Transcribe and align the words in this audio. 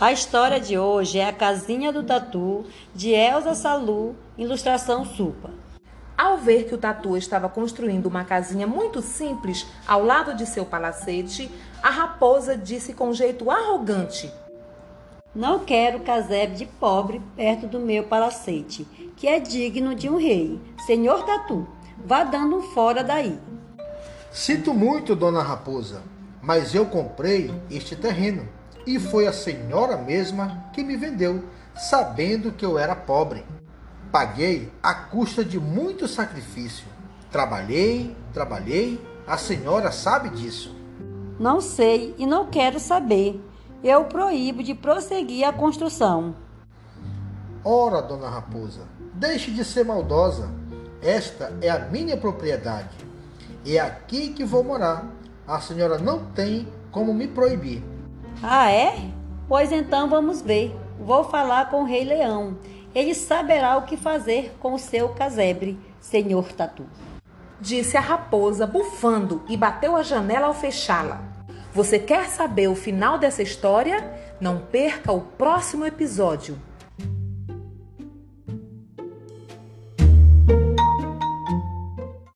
A 0.00 0.10
história 0.10 0.58
de 0.58 0.76
hoje 0.76 1.20
é 1.20 1.28
a 1.28 1.32
Casinha 1.32 1.92
do 1.92 2.02
Tatu, 2.02 2.64
de 2.92 3.10
Elza 3.10 3.54
Salu, 3.54 4.16
ilustração 4.36 5.04
Supa. 5.04 5.50
Ao 6.18 6.36
ver 6.36 6.64
que 6.64 6.74
o 6.74 6.78
Tatu 6.78 7.16
estava 7.16 7.48
construindo 7.48 8.06
uma 8.06 8.24
casinha 8.24 8.66
muito 8.66 9.00
simples 9.00 9.64
ao 9.86 10.04
lado 10.04 10.34
de 10.34 10.46
seu 10.46 10.66
palacete, 10.66 11.48
a 11.80 11.90
raposa 11.90 12.56
disse 12.56 12.92
com 12.92 13.12
jeito 13.12 13.48
arrogante: 13.48 14.28
Não 15.32 15.60
quero 15.60 16.00
casebre 16.00 16.56
de 16.56 16.66
pobre 16.66 17.22
perto 17.36 17.68
do 17.68 17.78
meu 17.78 18.02
palacete, 18.02 18.84
que 19.16 19.28
é 19.28 19.38
digno 19.38 19.94
de 19.94 20.08
um 20.10 20.16
rei. 20.16 20.60
Senhor 20.86 21.24
Tatu, 21.24 21.68
vá 22.04 22.24
dando 22.24 22.56
um 22.56 22.62
fora 22.62 23.04
daí. 23.04 23.38
Sinto 24.32 24.74
muito, 24.74 25.14
dona 25.14 25.40
Raposa, 25.40 26.02
mas 26.42 26.74
eu 26.74 26.84
comprei 26.84 27.54
este 27.70 27.94
terreno 27.94 28.48
e 28.86 28.98
foi 28.98 29.26
a 29.26 29.32
senhora 29.32 29.96
mesma 29.96 30.64
que 30.72 30.82
me 30.82 30.96
vendeu, 30.96 31.44
sabendo 31.74 32.52
que 32.52 32.64
eu 32.64 32.78
era 32.78 32.94
pobre. 32.94 33.44
Paguei 34.12 34.72
à 34.82 34.94
custa 34.94 35.44
de 35.44 35.58
muito 35.58 36.06
sacrifício. 36.06 36.86
Trabalhei, 37.30 38.16
trabalhei, 38.32 39.00
a 39.26 39.36
senhora 39.36 39.90
sabe 39.90 40.28
disso. 40.28 40.74
Não 41.38 41.60
sei 41.60 42.14
e 42.16 42.26
não 42.26 42.46
quero 42.46 42.78
saber. 42.78 43.42
Eu 43.82 44.04
proíbo 44.04 44.62
de 44.62 44.74
prosseguir 44.74 45.46
a 45.46 45.52
construção. 45.52 46.34
Ora, 47.64 48.00
dona 48.00 48.28
Raposa, 48.28 48.82
deixe 49.14 49.50
de 49.50 49.64
ser 49.64 49.84
maldosa. 49.84 50.48
Esta 51.02 51.52
é 51.60 51.68
a 51.68 51.78
minha 51.78 52.16
propriedade. 52.16 52.96
É 53.66 53.78
aqui 53.78 54.28
que 54.28 54.44
vou 54.44 54.62
morar. 54.62 55.10
A 55.46 55.60
senhora 55.60 55.98
não 55.98 56.26
tem 56.26 56.68
como 56.90 57.12
me 57.12 57.26
proibir. 57.26 57.82
Ah, 58.42 58.70
é? 58.70 58.96
Pois 59.48 59.72
então 59.72 60.08
vamos 60.08 60.42
ver. 60.42 60.74
Vou 60.98 61.24
falar 61.24 61.70
com 61.70 61.82
o 61.82 61.86
Rei 61.86 62.04
Leão. 62.04 62.56
Ele 62.94 63.14
saberá 63.14 63.76
o 63.76 63.82
que 63.82 63.96
fazer 63.96 64.54
com 64.60 64.74
o 64.74 64.78
seu 64.78 65.08
casebre, 65.10 65.78
senhor 66.00 66.52
Tatu. 66.52 66.86
Disse 67.60 67.96
a 67.96 68.00
raposa, 68.00 68.66
bufando, 68.66 69.42
e 69.48 69.56
bateu 69.56 69.96
a 69.96 70.02
janela 70.02 70.46
ao 70.46 70.54
fechá-la. 70.54 71.22
Você 71.72 71.98
quer 71.98 72.28
saber 72.28 72.68
o 72.68 72.76
final 72.76 73.18
dessa 73.18 73.42
história? 73.42 74.12
Não 74.40 74.60
perca 74.60 75.10
o 75.10 75.20
próximo 75.20 75.84
episódio. 75.84 76.56